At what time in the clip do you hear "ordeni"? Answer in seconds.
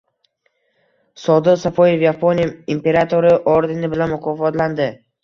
3.53-3.91